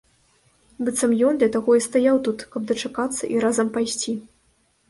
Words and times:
Быццам 0.85 1.13
ён 1.31 1.41
для 1.43 1.49
таго 1.55 1.71
і 1.79 1.83
стаяў 1.87 2.17
тут, 2.29 2.39
каб 2.57 2.61
дачакацца 2.73 3.23
і 3.35 3.45
разам 3.47 3.67
пайсці. 3.77 4.19